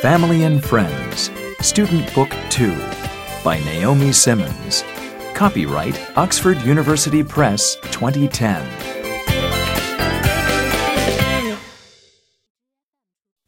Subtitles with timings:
[0.00, 2.74] Family and Friends, Student Book 2
[3.44, 4.82] by Naomi Simmons.
[5.34, 8.66] Copyright Oxford University Press 2010.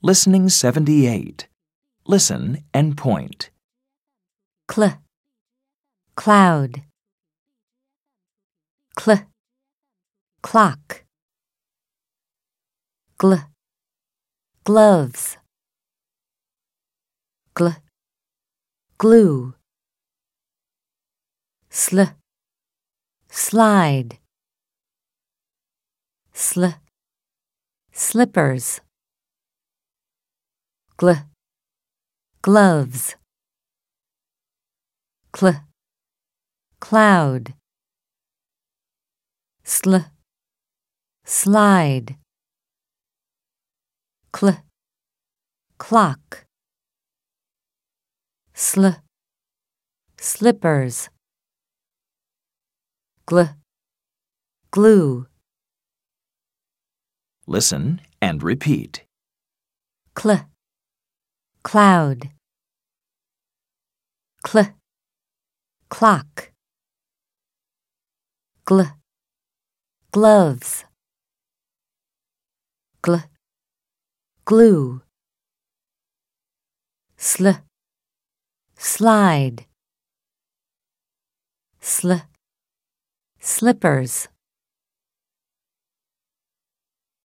[0.03, 1.49] Listening 78.
[2.07, 3.49] Listen and point.
[4.71, 4.99] cl,
[6.17, 6.83] cloud,
[9.01, 9.27] cl,
[10.43, 11.05] clock,
[13.19, 13.47] gl,
[14.65, 15.39] gloves,
[17.55, 17.77] gl,
[18.99, 19.55] glue,
[21.71, 22.03] sl,
[23.29, 24.19] slide,
[26.33, 26.65] sl,
[27.93, 28.81] slippers,
[30.99, 31.27] gl,
[32.43, 33.17] gloves.
[35.35, 35.55] Cl,
[36.79, 37.55] cloud,
[39.65, 39.97] sl,
[41.25, 42.17] slide,
[44.37, 44.59] cl,
[45.79, 46.45] clock,
[48.73, 48.89] sl,
[50.19, 51.11] slippers,
[53.27, 53.55] gl,
[54.71, 55.27] glue,
[57.47, 59.05] Listen and repeat.
[60.19, 60.49] cl,
[61.63, 62.31] cloud,
[64.47, 64.75] cl,
[65.91, 66.53] clock,
[68.65, 68.91] gl,
[70.13, 70.87] gloves,
[73.03, 73.23] gl,
[74.47, 75.03] glue,
[77.19, 77.51] sl,
[78.83, 79.65] slide,
[81.81, 82.15] sl,
[83.39, 84.27] slippers.